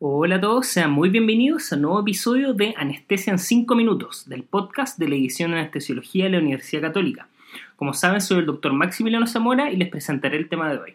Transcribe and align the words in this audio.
Hola 0.00 0.36
a 0.36 0.40
todos, 0.40 0.68
sean 0.68 0.92
muy 0.92 1.08
bienvenidos 1.08 1.72
a 1.72 1.74
un 1.74 1.82
nuevo 1.82 2.00
episodio 2.02 2.54
de 2.54 2.72
Anestesia 2.76 3.32
en 3.32 3.40
5 3.40 3.74
minutos, 3.74 4.28
del 4.28 4.44
podcast 4.44 4.96
de 4.96 5.08
la 5.08 5.16
edición 5.16 5.50
de 5.50 5.58
Anestesiología 5.58 6.26
de 6.26 6.30
la 6.30 6.38
Universidad 6.38 6.82
Católica. 6.82 7.26
Como 7.74 7.92
saben, 7.92 8.20
soy 8.20 8.38
el 8.38 8.46
doctor 8.46 8.72
Maximiliano 8.72 9.26
Zamora 9.26 9.72
y 9.72 9.76
les 9.76 9.88
presentaré 9.88 10.36
el 10.36 10.48
tema 10.48 10.70
de 10.70 10.78
hoy. 10.78 10.92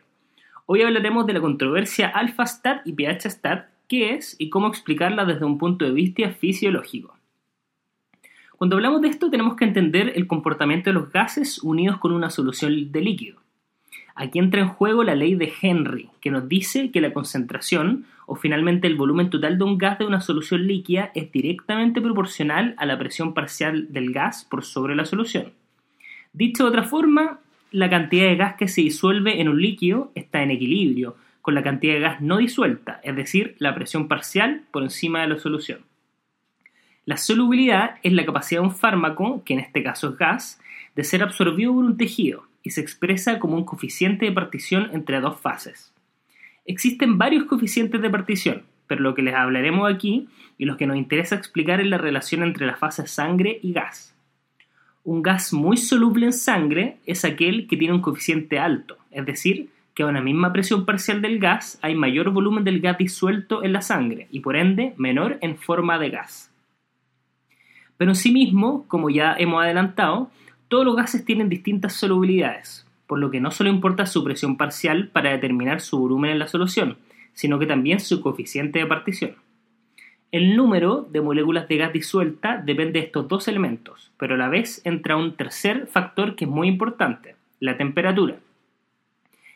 Hoy 0.67 0.83
hablaremos 0.83 1.25
de 1.27 1.33
la 1.33 1.41
controversia 1.41 2.07
alfa-stat 2.07 2.87
y 2.87 2.93
pH-stat, 2.93 3.67
qué 3.89 4.13
es 4.15 4.37
y 4.39 4.49
cómo 4.49 4.69
explicarla 4.69 5.25
desde 5.25 5.43
un 5.43 5.57
punto 5.57 5.83
de 5.83 5.91
vista 5.91 6.29
fisiológico. 6.29 7.17
Cuando 8.55 8.77
hablamos 8.77 9.01
de 9.01 9.09
esto 9.09 9.29
tenemos 9.29 9.57
que 9.57 9.65
entender 9.65 10.13
el 10.15 10.27
comportamiento 10.27 10.89
de 10.89 10.93
los 10.93 11.11
gases 11.11 11.61
unidos 11.61 11.97
con 11.97 12.13
una 12.13 12.29
solución 12.29 12.89
de 12.93 13.01
líquido. 13.01 13.41
Aquí 14.15 14.39
entra 14.39 14.61
en 14.61 14.69
juego 14.69 15.03
la 15.03 15.15
ley 15.15 15.35
de 15.35 15.51
Henry, 15.61 16.09
que 16.21 16.31
nos 16.31 16.47
dice 16.47 16.89
que 16.89 17.01
la 17.01 17.11
concentración, 17.11 18.05
o 18.33 18.35
finalmente 18.35 18.87
el 18.87 18.95
volumen 18.95 19.29
total 19.29 19.59
de 19.59 19.63
un 19.63 19.77
gas 19.77 19.99
de 19.99 20.07
una 20.07 20.19
solución 20.19 20.65
líquida, 20.65 21.11
es 21.13 21.31
directamente 21.31 22.01
proporcional 22.01 22.73
a 22.79 22.87
la 22.87 22.97
presión 22.97 23.35
parcial 23.35 23.93
del 23.93 24.11
gas 24.11 24.43
por 24.43 24.63
sobre 24.63 24.95
la 24.95 25.05
solución. 25.05 25.53
Dicho 26.33 26.63
de 26.63 26.69
otra 26.69 26.81
forma, 26.81 27.41
la 27.69 27.91
cantidad 27.91 28.25
de 28.25 28.35
gas 28.35 28.55
que 28.55 28.67
se 28.67 28.81
disuelve 28.81 29.39
en 29.39 29.49
un 29.49 29.61
líquido 29.61 30.11
está 30.15 30.41
en 30.41 30.49
equilibrio 30.49 31.15
con 31.43 31.53
la 31.53 31.61
cantidad 31.61 31.93
de 31.93 31.99
gas 31.99 32.21
no 32.21 32.37
disuelta, 32.37 33.01
es 33.03 33.15
decir, 33.15 33.55
la 33.59 33.75
presión 33.75 34.07
parcial 34.07 34.63
por 34.71 34.81
encima 34.81 35.21
de 35.21 35.27
la 35.27 35.37
solución. 35.37 35.81
La 37.05 37.17
solubilidad 37.17 37.97
es 38.01 38.13
la 38.13 38.25
capacidad 38.25 38.61
de 38.61 38.67
un 38.67 38.75
fármaco, 38.75 39.43
que 39.45 39.53
en 39.53 39.59
este 39.59 39.83
caso 39.83 40.09
es 40.09 40.17
gas, 40.17 40.59
de 40.95 41.03
ser 41.03 41.21
absorbido 41.21 41.71
por 41.71 41.85
un 41.85 41.97
tejido, 41.97 42.47
y 42.63 42.71
se 42.71 42.81
expresa 42.81 43.37
como 43.37 43.57
un 43.57 43.63
coeficiente 43.63 44.25
de 44.25 44.31
partición 44.31 44.89
entre 44.91 45.21
dos 45.21 45.39
fases. 45.39 45.92
Existen 46.65 47.17
varios 47.17 47.45
coeficientes 47.45 48.01
de 48.01 48.09
partición, 48.09 48.63
pero 48.87 49.01
lo 49.01 49.15
que 49.15 49.21
les 49.21 49.35
hablaremos 49.35 49.91
aquí 49.91 50.29
y 50.57 50.65
lo 50.65 50.77
que 50.77 50.87
nos 50.87 50.97
interesa 50.97 51.35
explicar 51.35 51.81
es 51.81 51.87
la 51.87 51.97
relación 51.97 52.43
entre 52.43 52.65
la 52.65 52.77
fase 52.77 53.07
sangre 53.07 53.59
y 53.61 53.73
gas. 53.73 54.15
Un 55.03 55.21
gas 55.21 55.51
muy 55.51 55.75
soluble 55.75 56.25
en 56.25 56.33
sangre 56.33 56.97
es 57.05 57.25
aquel 57.25 57.67
que 57.67 57.75
tiene 57.75 57.93
un 57.93 58.01
coeficiente 58.01 58.59
alto, 58.59 58.97
es 59.11 59.25
decir, 59.25 59.69
que 59.93 60.03
a 60.03 60.07
una 60.07 60.21
misma 60.21 60.53
presión 60.53 60.85
parcial 60.85 61.21
del 61.21 61.39
gas 61.39 61.77
hay 61.81 61.95
mayor 61.95 62.29
volumen 62.31 62.63
del 62.63 62.79
gas 62.79 62.97
disuelto 62.97 63.63
en 63.63 63.73
la 63.73 63.81
sangre 63.81 64.27
y 64.31 64.39
por 64.39 64.55
ende 64.55 64.93
menor 64.97 65.37
en 65.41 65.57
forma 65.57 65.99
de 65.99 66.09
gas. 66.09 66.51
Pero 67.97 68.11
en 68.11 68.15
sí 68.15 68.31
mismo, 68.31 68.87
como 68.87 69.09
ya 69.09 69.35
hemos 69.37 69.61
adelantado, 69.61 70.31
todos 70.67 70.85
los 70.85 70.95
gases 70.95 71.25
tienen 71.25 71.49
distintas 71.49 71.93
solubilidades, 71.93 72.87
por 73.13 73.19
lo 73.19 73.29
que 73.29 73.39
no 73.39 73.51
solo 73.51 73.69
importa 73.69 74.07
su 74.07 74.23
presión 74.23 74.57
parcial 74.57 75.09
para 75.09 75.29
determinar 75.29 75.81
su 75.81 75.99
volumen 75.99 76.31
en 76.31 76.39
la 76.39 76.47
solución, 76.47 76.97
sino 77.33 77.59
que 77.59 77.67
también 77.67 77.99
su 77.99 78.21
coeficiente 78.21 78.79
de 78.79 78.87
partición. 78.87 79.35
El 80.31 80.55
número 80.55 81.07
de 81.11 81.21
moléculas 81.21 81.67
de 81.67 81.77
gas 81.77 81.93
disuelta 81.93 82.57
depende 82.57 82.93
de 82.93 83.05
estos 83.05 83.27
dos 83.27 83.47
elementos, 83.47 84.11
pero 84.17 84.33
a 84.33 84.37
la 84.39 84.49
vez 84.49 84.81
entra 84.83 85.15
un 85.15 85.35
tercer 85.35 85.85
factor 85.85 86.35
que 86.35 86.45
es 86.45 86.49
muy 86.49 86.67
importante, 86.67 87.35
la 87.59 87.77
temperatura. 87.77 88.37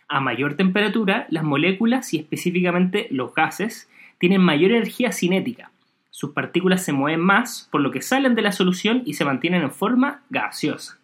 A 0.08 0.20
mayor 0.20 0.54
temperatura, 0.54 1.26
las 1.32 1.44
moléculas 1.44 2.14
y 2.14 2.20
específicamente 2.20 3.08
los 3.10 3.34
gases 3.34 3.90
tienen 4.20 4.42
mayor 4.42 4.70
energía 4.70 5.12
cinética. 5.12 5.72
Sus 6.12 6.34
partículas 6.34 6.86
se 6.86 6.94
mueven 6.94 7.22
más, 7.22 7.70
por 7.72 7.82
lo 7.82 7.90
que 7.90 8.04
salen 8.04 8.36
de 8.36 8.44
la 8.44 8.52
solución 8.52 9.02
y 9.04 9.16
se 9.16 9.26
mantienen 9.26 9.64
en 9.64 9.72
forma 9.72 10.22
gaseosa. 10.30 10.97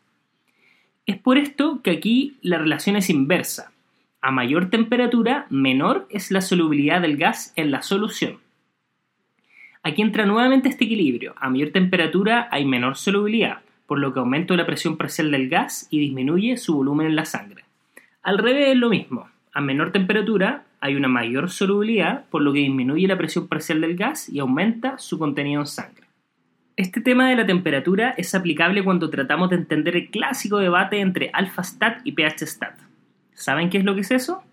Es 1.05 1.17
por 1.17 1.37
esto 1.37 1.81
que 1.83 1.91
aquí 1.91 2.37
la 2.41 2.57
relación 2.57 2.95
es 2.95 3.09
inversa. 3.09 3.73
A 4.21 4.31
mayor 4.31 4.69
temperatura, 4.69 5.47
menor 5.49 6.07
es 6.09 6.31
la 6.31 6.39
solubilidad 6.39 7.01
del 7.01 7.17
gas 7.17 7.51
en 7.57 7.71
la 7.71 7.81
solución. 7.81 8.37
Aquí 9.83 10.01
entra 10.01 10.25
nuevamente 10.25 10.69
este 10.69 10.85
equilibrio. 10.85 11.35
A 11.37 11.49
mayor 11.49 11.71
temperatura 11.71 12.47
hay 12.51 12.63
menor 12.63 12.95
solubilidad, 12.95 13.59
por 13.85 13.99
lo 13.99 14.13
que 14.13 14.21
aumenta 14.21 14.55
la 14.55 14.65
presión 14.65 14.95
parcial 14.95 15.29
del 15.29 15.49
gas 15.49 15.87
y 15.89 15.99
disminuye 15.99 16.55
su 16.55 16.73
volumen 16.73 17.07
en 17.07 17.17
la 17.17 17.25
sangre. 17.25 17.65
Al 18.21 18.37
revés 18.37 18.69
es 18.69 18.77
lo 18.77 18.87
mismo. 18.89 19.27
A 19.51 19.59
menor 19.59 19.91
temperatura 19.91 20.63
hay 20.79 20.95
una 20.95 21.09
mayor 21.09 21.49
solubilidad, 21.49 22.23
por 22.29 22.41
lo 22.43 22.53
que 22.53 22.59
disminuye 22.59 23.09
la 23.09 23.17
presión 23.17 23.49
parcial 23.49 23.81
del 23.81 23.97
gas 23.97 24.29
y 24.29 24.39
aumenta 24.39 24.97
su 24.99 25.19
contenido 25.19 25.59
en 25.59 25.67
sangre. 25.67 26.02
Este 26.75 27.01
tema 27.01 27.29
de 27.29 27.35
la 27.35 27.45
temperatura 27.45 28.15
es 28.17 28.33
aplicable 28.33 28.83
cuando 28.83 29.11
tratamos 29.11 29.51
de 29.51 29.57
entender 29.57 29.95
el 29.95 30.09
clásico 30.09 30.57
debate 30.57 31.01
entre 31.01 31.29
alfa-stat 31.31 32.01
y 32.03 32.13
pH-stat. 32.13 32.79
¿Saben 33.33 33.69
qué 33.69 33.77
es 33.77 33.83
lo 33.83 33.93
que 33.93 34.01
es 34.01 34.09
eso? 34.09 34.43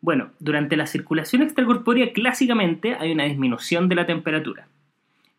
Bueno, 0.00 0.30
durante 0.38 0.78
la 0.78 0.86
circulación 0.86 1.42
extracorpórea 1.42 2.14
clásicamente 2.14 2.94
hay 2.94 3.12
una 3.12 3.24
disminución 3.24 3.86
de 3.90 3.96
la 3.96 4.06
temperatura. 4.06 4.66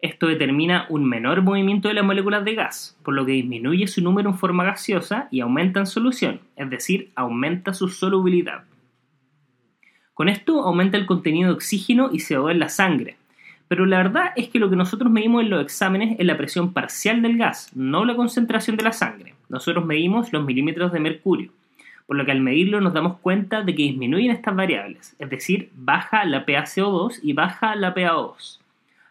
Esto 0.01 0.27
determina 0.27 0.85
un 0.89 1.03
menor 1.03 1.41
movimiento 1.41 1.87
de 1.87 1.95
las 1.95 2.05
moléculas 2.05 2.45
de 2.45 2.53
gas, 2.53 2.95
por 3.03 3.15
lo 3.15 3.25
que 3.25 3.31
disminuye 3.31 3.87
su 3.87 4.03
número 4.03 4.29
en 4.29 4.37
forma 4.37 4.63
gaseosa 4.65 5.29
y 5.31 5.39
aumenta 5.39 5.79
en 5.79 5.87
solución, 5.87 6.41
es 6.55 6.69
decir, 6.69 7.09
aumenta 7.15 7.73
su 7.73 7.87
solubilidad. 7.87 8.65
Con 10.13 10.29
esto 10.29 10.61
aumenta 10.61 10.95
el 10.95 11.07
contenido 11.07 11.49
de 11.49 11.55
oxígeno 11.55 12.11
y 12.13 12.19
CO2 12.19 12.51
en 12.51 12.59
la 12.59 12.69
sangre, 12.69 13.17
pero 13.69 13.85
la 13.85 13.97
verdad 13.97 14.31
es 14.35 14.49
que 14.49 14.57
lo 14.57 14.67
que 14.69 14.75
nosotros 14.75 15.11
medimos 15.11 15.43
en 15.43 15.51
los 15.51 15.61
exámenes 15.61 16.19
es 16.19 16.25
la 16.25 16.37
presión 16.37 16.73
parcial 16.73 17.21
del 17.21 17.37
gas, 17.37 17.69
no 17.75 18.03
la 18.03 18.15
concentración 18.15 18.75
de 18.75 18.83
la 18.83 18.91
sangre. 18.91 19.35
Nosotros 19.47 19.85
medimos 19.85 20.33
los 20.33 20.43
milímetros 20.43 20.91
de 20.91 20.99
mercurio, 20.99 21.51
por 22.07 22.17
lo 22.17 22.25
que 22.25 22.31
al 22.31 22.41
medirlo 22.41 22.81
nos 22.81 22.95
damos 22.95 23.19
cuenta 23.19 23.61
de 23.61 23.75
que 23.75 23.83
disminuyen 23.83 24.31
estas 24.31 24.55
variables, 24.55 25.15
es 25.19 25.29
decir, 25.29 25.69
baja 25.75 26.25
la 26.25 26.47
PaCO2 26.47 27.19
y 27.21 27.33
baja 27.33 27.75
la 27.75 27.93
PaO2. 27.93 28.59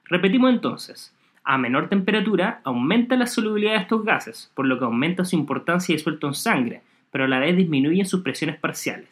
Repetimos 0.07 0.53
entonces, 0.53 1.15
a 1.45 1.57
menor 1.57 1.89
temperatura 1.89 2.61
aumenta 2.65 3.17
la 3.17 3.29
solubilidad 3.29 3.75
de 3.75 3.83
estos 3.83 4.05
gases, 4.05 4.51
por 4.57 4.67
lo 4.67 4.77
que 4.77 4.87
aumenta 4.87 5.25
su 5.25 5.37
importancia 5.37 5.95
disuelto 5.95 6.27
en 6.27 6.35
sangre, 6.35 6.83
pero 7.13 7.27
a 7.27 7.29
la 7.29 7.39
vez 7.39 7.57
disminuyen 7.57 8.07
sus 8.07 8.23
presiones 8.23 8.59
parciales. 8.59 9.09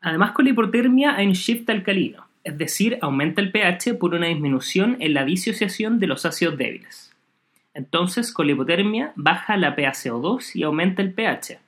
Además, 0.00 0.32
con 0.32 0.46
la 0.46 0.50
hipotermia 0.50 1.14
hay 1.14 1.28
un 1.28 1.34
shift 1.34 1.70
alcalino, 1.70 2.26
es 2.44 2.56
decir, 2.56 2.98
aumenta 3.02 3.40
el 3.40 3.52
pH 3.52 3.94
por 3.94 4.14
una 4.14 4.26
disminución 4.26 4.96
en 5.00 5.14
la 5.14 5.24
disociación 5.24 5.98
de 5.98 6.06
los 6.06 6.24
ácidos 6.24 6.56
débiles. 6.56 7.14
Entonces, 7.74 8.32
con 8.32 8.46
la 8.46 8.52
hipotermia 8.52 9.12
baja 9.14 9.56
la 9.56 9.76
PaCO2 9.76 10.56
y 10.56 10.62
aumenta 10.62 11.02
el 11.02 11.12
pH. 11.12 11.58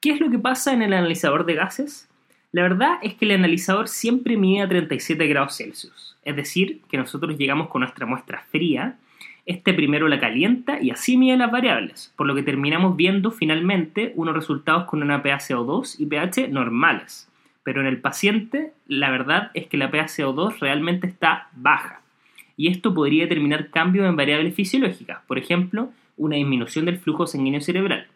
¿Qué 0.00 0.10
es 0.10 0.20
lo 0.20 0.30
que 0.30 0.38
pasa 0.38 0.72
en 0.72 0.82
el 0.82 0.92
analizador 0.92 1.46
de 1.46 1.54
gases? 1.54 2.08
La 2.52 2.62
verdad 2.62 2.98
es 3.02 3.14
que 3.14 3.24
el 3.24 3.32
analizador 3.32 3.88
siempre 3.88 4.36
mide 4.36 4.62
a 4.62 4.68
37 4.68 5.26
grados 5.26 5.56
Celsius, 5.56 6.16
es 6.22 6.36
decir, 6.36 6.82
que 6.90 6.98
nosotros 6.98 7.36
llegamos 7.38 7.68
con 7.68 7.80
nuestra 7.80 8.06
muestra 8.06 8.44
fría, 8.50 8.96
este 9.46 9.74
primero 9.74 10.08
la 10.08 10.20
calienta 10.20 10.80
y 10.80 10.90
así 10.90 11.16
mide 11.16 11.36
las 11.36 11.50
variables, 11.50 12.12
por 12.16 12.26
lo 12.26 12.34
que 12.34 12.42
terminamos 12.42 12.96
viendo 12.96 13.30
finalmente 13.30 14.12
unos 14.14 14.34
resultados 14.34 14.84
con 14.84 15.02
una 15.02 15.22
PaCO2 15.22 15.96
y 15.98 16.06
pH 16.06 16.48
normales 16.48 17.28
pero 17.64 17.80
en 17.80 17.86
el 17.86 18.00
paciente 18.00 18.72
la 18.86 19.10
verdad 19.10 19.50
es 19.54 19.66
que 19.66 19.76
la 19.76 19.90
PaCO2 19.90 20.60
realmente 20.60 21.08
está 21.08 21.48
baja. 21.52 22.02
Y 22.56 22.68
esto 22.68 22.94
podría 22.94 23.24
determinar 23.24 23.70
cambios 23.70 24.06
en 24.06 24.14
variables 24.14 24.54
fisiológicas, 24.54 25.22
por 25.26 25.38
ejemplo, 25.38 25.90
una 26.16 26.36
disminución 26.36 26.84
del 26.84 26.98
flujo 26.98 27.26
sanguíneo 27.26 27.60
cerebral. 27.60 28.06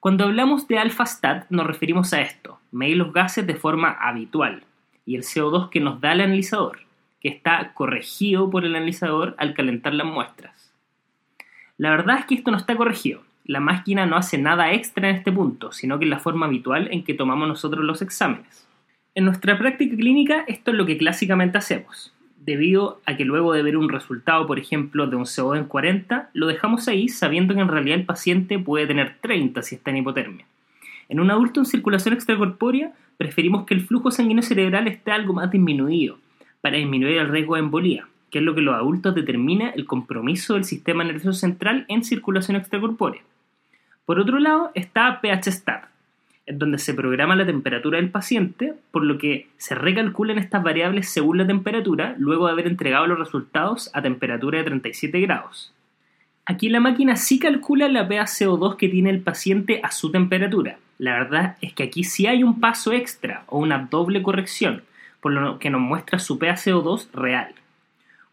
Cuando 0.00 0.24
hablamos 0.24 0.68
de 0.68 0.78
alfa-stat 0.78 1.46
nos 1.50 1.66
referimos 1.66 2.12
a 2.12 2.20
esto, 2.20 2.60
medir 2.70 2.98
los 2.98 3.12
gases 3.12 3.46
de 3.46 3.54
forma 3.54 3.90
habitual, 3.92 4.64
y 5.06 5.14
el 5.16 5.22
CO2 5.22 5.70
que 5.70 5.80
nos 5.80 6.00
da 6.00 6.12
el 6.12 6.20
analizador, 6.20 6.80
que 7.20 7.28
está 7.28 7.72
corregido 7.72 8.50
por 8.50 8.64
el 8.64 8.76
analizador 8.76 9.34
al 9.38 9.54
calentar 9.54 9.94
las 9.94 10.06
muestras. 10.06 10.72
La 11.78 11.90
verdad 11.90 12.18
es 12.18 12.26
que 12.26 12.34
esto 12.34 12.50
no 12.50 12.56
está 12.56 12.76
corregido, 12.76 13.22
la 13.46 13.60
máquina 13.60 14.06
no 14.06 14.16
hace 14.16 14.38
nada 14.38 14.72
extra 14.72 15.08
en 15.08 15.16
este 15.16 15.32
punto, 15.32 15.72
sino 15.72 15.98
que 15.98 16.04
es 16.04 16.10
la 16.10 16.18
forma 16.18 16.46
habitual 16.46 16.88
en 16.90 17.04
que 17.04 17.14
tomamos 17.14 17.48
nosotros 17.48 17.84
los 17.84 18.02
exámenes. 18.02 18.66
En 19.14 19.24
nuestra 19.24 19.56
práctica 19.58 19.96
clínica 19.96 20.44
esto 20.46 20.72
es 20.72 20.76
lo 20.76 20.84
que 20.84 20.98
clásicamente 20.98 21.58
hacemos. 21.58 22.12
Debido 22.44 23.00
a 23.06 23.16
que 23.16 23.24
luego 23.24 23.52
de 23.52 23.62
ver 23.62 23.76
un 23.76 23.88
resultado, 23.88 24.46
por 24.46 24.58
ejemplo, 24.58 25.06
de 25.06 25.16
un 25.16 25.24
CO2 25.24 25.58
en 25.58 25.64
40, 25.64 26.30
lo 26.32 26.46
dejamos 26.46 26.86
ahí 26.86 27.08
sabiendo 27.08 27.54
que 27.54 27.60
en 27.60 27.68
realidad 27.68 27.98
el 27.98 28.04
paciente 28.04 28.58
puede 28.58 28.86
tener 28.86 29.16
30 29.20 29.62
si 29.62 29.76
está 29.76 29.90
en 29.90 29.96
hipotermia. 29.98 30.46
En 31.08 31.20
un 31.20 31.30
adulto 31.30 31.60
en 31.60 31.66
circulación 31.66 32.14
extracorpórea, 32.14 32.92
preferimos 33.16 33.64
que 33.64 33.74
el 33.74 33.80
flujo 33.80 34.10
sanguíneo 34.10 34.42
cerebral 34.42 34.86
esté 34.86 35.12
algo 35.12 35.32
más 35.32 35.50
disminuido, 35.50 36.18
para 36.60 36.76
disminuir 36.76 37.18
el 37.18 37.28
riesgo 37.28 37.54
de 37.54 37.60
embolía, 37.60 38.08
que 38.30 38.38
es 38.38 38.44
lo 38.44 38.54
que 38.54 38.60
los 38.60 38.74
adultos 38.74 39.14
determina 39.14 39.70
el 39.70 39.86
compromiso 39.86 40.54
del 40.54 40.64
sistema 40.64 41.04
nervioso 41.04 41.32
central 41.32 41.84
en 41.88 42.04
circulación 42.04 42.56
extracorpórea. 42.56 43.22
Por 44.06 44.20
otro 44.20 44.38
lado 44.38 44.70
está 44.74 45.20
pH-stat, 45.20 45.84
en 46.46 46.58
donde 46.60 46.78
se 46.78 46.94
programa 46.94 47.34
la 47.34 47.44
temperatura 47.44 47.98
del 47.98 48.10
paciente, 48.10 48.74
por 48.92 49.04
lo 49.04 49.18
que 49.18 49.48
se 49.58 49.74
recalculan 49.74 50.38
estas 50.38 50.62
variables 50.62 51.08
según 51.08 51.38
la 51.38 51.46
temperatura, 51.46 52.14
luego 52.16 52.46
de 52.46 52.52
haber 52.52 52.68
entregado 52.68 53.08
los 53.08 53.18
resultados 53.18 53.90
a 53.92 54.02
temperatura 54.02 54.58
de 54.58 54.64
37 54.64 55.20
grados. 55.20 55.74
Aquí 56.44 56.68
la 56.68 56.78
máquina 56.78 57.16
sí 57.16 57.40
calcula 57.40 57.88
la 57.88 58.08
PaCO2 58.08 58.76
que 58.76 58.88
tiene 58.88 59.10
el 59.10 59.20
paciente 59.20 59.80
a 59.82 59.90
su 59.90 60.12
temperatura. 60.12 60.78
La 60.98 61.14
verdad 61.14 61.56
es 61.60 61.72
que 61.72 61.82
aquí 61.82 62.04
sí 62.04 62.28
hay 62.28 62.44
un 62.44 62.60
paso 62.60 62.92
extra 62.92 63.42
o 63.48 63.58
una 63.58 63.88
doble 63.90 64.22
corrección, 64.22 64.84
por 65.20 65.32
lo 65.32 65.58
que 65.58 65.70
nos 65.70 65.80
muestra 65.80 66.20
su 66.20 66.38
PaCO2 66.38 67.10
real. 67.12 67.52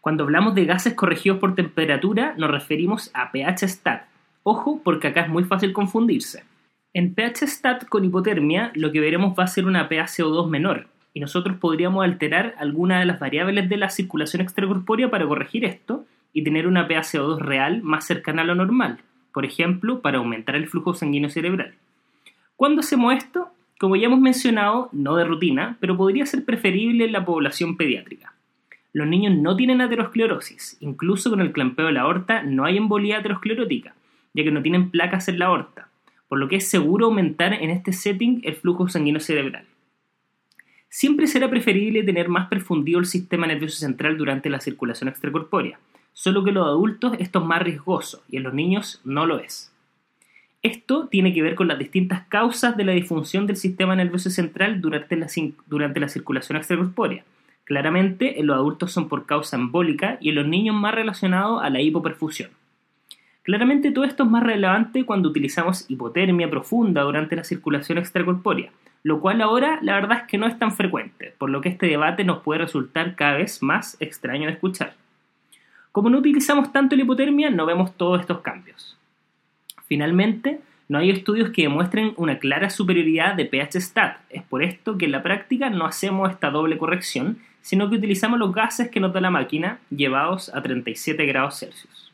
Cuando 0.00 0.22
hablamos 0.22 0.54
de 0.54 0.66
gases 0.66 0.94
corregidos 0.94 1.40
por 1.40 1.56
temperatura, 1.56 2.34
nos 2.38 2.52
referimos 2.52 3.10
a 3.12 3.32
pH 3.32 3.66
stat. 3.66 4.13
Ojo, 4.46 4.82
porque 4.84 5.08
acá 5.08 5.22
es 5.22 5.28
muy 5.30 5.44
fácil 5.44 5.72
confundirse. 5.72 6.44
En 6.92 7.14
pH 7.14 7.46
stat 7.46 7.86
con 7.86 8.04
hipotermia, 8.04 8.72
lo 8.74 8.92
que 8.92 9.00
veremos 9.00 9.34
va 9.38 9.44
a 9.44 9.48
ser 9.48 9.64
una 9.64 9.88
PaCO2 9.88 10.50
menor, 10.50 10.86
y 11.14 11.20
nosotros 11.20 11.56
podríamos 11.56 12.04
alterar 12.04 12.54
alguna 12.58 13.00
de 13.00 13.06
las 13.06 13.18
variables 13.18 13.70
de 13.70 13.78
la 13.78 13.88
circulación 13.88 14.42
extracorpórea 14.42 15.10
para 15.10 15.26
corregir 15.26 15.64
esto 15.64 16.04
y 16.34 16.44
tener 16.44 16.66
una 16.66 16.86
PaCO2 16.86 17.38
real 17.38 17.82
más 17.82 18.06
cercana 18.06 18.42
a 18.42 18.44
lo 18.44 18.54
normal, 18.54 18.98
por 19.32 19.46
ejemplo, 19.46 20.02
para 20.02 20.18
aumentar 20.18 20.56
el 20.56 20.68
flujo 20.68 20.92
sanguíneo 20.92 21.30
cerebral. 21.30 21.76
¿Cuándo 22.54 22.80
hacemos 22.80 23.14
esto? 23.14 23.48
Como 23.80 23.96
ya 23.96 24.08
hemos 24.08 24.20
mencionado, 24.20 24.90
no 24.92 25.16
de 25.16 25.24
rutina, 25.24 25.78
pero 25.80 25.96
podría 25.96 26.26
ser 26.26 26.44
preferible 26.44 27.06
en 27.06 27.12
la 27.12 27.24
población 27.24 27.78
pediátrica. 27.78 28.34
Los 28.92 29.08
niños 29.08 29.34
no 29.38 29.56
tienen 29.56 29.80
aterosclerosis, 29.80 30.76
incluso 30.80 31.30
con 31.30 31.40
el 31.40 31.52
clampeo 31.52 31.86
de 31.86 31.92
la 31.92 32.02
aorta 32.02 32.42
no 32.42 32.66
hay 32.66 32.76
embolía 32.76 33.18
aterosclerótica, 33.18 33.94
ya 34.34 34.44
que 34.44 34.50
no 34.50 34.62
tienen 34.62 34.90
placas 34.90 35.28
en 35.28 35.38
la 35.38 35.46
aorta, 35.46 35.88
por 36.28 36.38
lo 36.38 36.48
que 36.48 36.56
es 36.56 36.68
seguro 36.68 37.06
aumentar 37.06 37.54
en 37.54 37.70
este 37.70 37.92
setting 37.92 38.42
el 38.44 38.56
flujo 38.56 38.88
sanguíneo 38.88 39.20
cerebral. 39.20 39.64
Siempre 40.88 41.26
será 41.26 41.48
preferible 41.48 42.02
tener 42.04 42.28
más 42.28 42.48
perfundido 42.48 43.00
el 43.00 43.06
sistema 43.06 43.46
nervioso 43.46 43.78
central 43.78 44.16
durante 44.16 44.50
la 44.50 44.60
circulación 44.60 45.08
extracorpórea, 45.08 45.78
solo 46.12 46.44
que 46.44 46.50
en 46.50 46.56
los 46.56 46.66
adultos 46.66 47.14
esto 47.18 47.40
es 47.40 47.44
más 47.44 47.62
riesgoso 47.62 48.22
y 48.28 48.36
en 48.36 48.42
los 48.44 48.54
niños 48.54 49.00
no 49.04 49.26
lo 49.26 49.38
es. 49.38 49.72
Esto 50.62 51.08
tiene 51.08 51.34
que 51.34 51.42
ver 51.42 51.56
con 51.56 51.68
las 51.68 51.78
distintas 51.78 52.26
causas 52.28 52.76
de 52.76 52.84
la 52.84 52.92
disfunción 52.92 53.46
del 53.46 53.56
sistema 53.56 53.94
nervioso 53.94 54.30
central 54.30 54.80
durante 54.80 55.14
la, 55.16 55.26
durante 55.66 56.00
la 56.00 56.08
circulación 56.08 56.56
extracorpórea. 56.56 57.24
Claramente, 57.64 58.40
en 58.40 58.46
los 58.46 58.56
adultos 58.56 58.92
son 58.92 59.08
por 59.08 59.26
causa 59.26 59.56
embólica 59.56 60.16
y 60.20 60.30
en 60.30 60.36
los 60.36 60.46
niños 60.46 60.74
más 60.74 60.94
relacionado 60.94 61.60
a 61.60 61.70
la 61.70 61.80
hipoperfusión. 61.80 62.50
Claramente 63.44 63.92
todo 63.92 64.06
esto 64.06 64.24
es 64.24 64.30
más 64.30 64.42
relevante 64.42 65.04
cuando 65.04 65.28
utilizamos 65.28 65.84
hipotermia 65.90 66.48
profunda 66.48 67.02
durante 67.02 67.36
la 67.36 67.44
circulación 67.44 67.98
extracorpórea, 67.98 68.70
lo 69.02 69.20
cual 69.20 69.42
ahora 69.42 69.78
la 69.82 69.94
verdad 69.96 70.20
es 70.22 70.24
que 70.24 70.38
no 70.38 70.46
es 70.46 70.58
tan 70.58 70.72
frecuente, 70.72 71.34
por 71.36 71.50
lo 71.50 71.60
que 71.60 71.68
este 71.68 71.86
debate 71.86 72.24
nos 72.24 72.42
puede 72.42 72.60
resultar 72.60 73.14
cada 73.16 73.36
vez 73.36 73.62
más 73.62 73.98
extraño 74.00 74.46
de 74.46 74.54
escuchar. 74.54 74.94
Como 75.92 76.08
no 76.08 76.18
utilizamos 76.18 76.72
tanto 76.72 76.96
la 76.96 77.02
hipotermia, 77.02 77.50
no 77.50 77.66
vemos 77.66 77.94
todos 77.98 78.18
estos 78.18 78.40
cambios. 78.40 78.96
Finalmente, 79.86 80.60
no 80.88 80.96
hay 80.96 81.10
estudios 81.10 81.50
que 81.50 81.62
demuestren 81.62 82.14
una 82.16 82.38
clara 82.38 82.70
superioridad 82.70 83.34
de 83.34 83.44
pH 83.44 83.78
stat. 83.78 84.16
Es 84.30 84.42
por 84.42 84.62
esto 84.62 84.96
que 84.96 85.04
en 85.04 85.12
la 85.12 85.22
práctica 85.22 85.68
no 85.68 85.84
hacemos 85.84 86.30
esta 86.30 86.50
doble 86.50 86.78
corrección, 86.78 87.40
sino 87.60 87.90
que 87.90 87.96
utilizamos 87.96 88.38
los 88.38 88.54
gases 88.54 88.88
que 88.88 89.00
nos 89.00 89.12
da 89.12 89.20
la 89.20 89.30
máquina 89.30 89.80
llevados 89.90 90.48
a 90.54 90.62
37 90.62 91.26
grados 91.26 91.58
Celsius. 91.58 92.10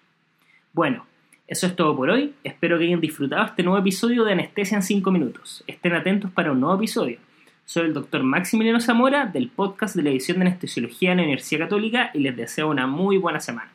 Bueno, 0.73 1.07
eso 1.51 1.67
es 1.67 1.75
todo 1.75 1.97
por 1.97 2.11
hoy. 2.11 2.33
Espero 2.45 2.79
que 2.79 2.85
hayan 2.85 3.01
disfrutado 3.01 3.45
este 3.45 3.65
nuevo 3.65 3.81
episodio 3.81 4.23
de 4.23 4.35
Anestesia 4.35 4.77
en 4.77 4.85
5 4.85 5.11
minutos. 5.11 5.65
Estén 5.67 5.95
atentos 5.95 6.31
para 6.31 6.53
un 6.53 6.61
nuevo 6.61 6.77
episodio. 6.77 7.19
Soy 7.65 7.87
el 7.87 7.93
doctor 7.93 8.23
Maximiliano 8.23 8.79
Zamora 8.79 9.27
del 9.27 9.49
podcast 9.49 9.97
de 9.97 10.05
la 10.05 10.11
edición 10.11 10.39
de 10.39 10.47
anestesiología 10.47 11.11
de 11.11 11.17
la 11.17 11.23
Universidad 11.23 11.63
Católica 11.63 12.13
y 12.15 12.21
les 12.21 12.37
deseo 12.37 12.69
una 12.69 12.87
muy 12.87 13.17
buena 13.17 13.41
semana. 13.41 13.73